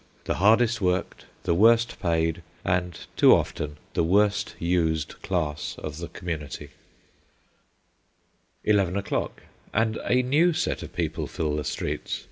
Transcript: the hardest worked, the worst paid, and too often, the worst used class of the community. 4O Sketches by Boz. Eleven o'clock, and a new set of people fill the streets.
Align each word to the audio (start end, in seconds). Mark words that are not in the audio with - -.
the 0.23 0.37
hardest 0.41 0.81
worked, 0.81 1.25
the 1.43 1.53
worst 1.53 1.99
paid, 2.01 2.41
and 2.65 3.01
too 3.15 3.35
often, 3.35 3.77
the 3.93 4.03
worst 4.03 4.55
used 4.57 5.21
class 5.21 5.75
of 5.77 5.99
the 5.99 6.07
community. 6.07 6.69
4O 6.73 6.77
Sketches 7.67 7.77
by 7.77 8.63
Boz. 8.63 8.71
Eleven 8.75 8.97
o'clock, 8.97 9.43
and 9.71 9.97
a 9.97 10.23
new 10.23 10.53
set 10.53 10.81
of 10.81 10.95
people 10.95 11.27
fill 11.27 11.55
the 11.55 11.63
streets. 11.63 12.19